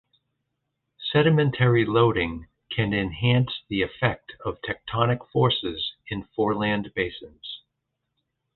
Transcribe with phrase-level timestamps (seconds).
[1.11, 7.61] Sedimentary loading can enhance the effect of tectonic forces in foreland basins.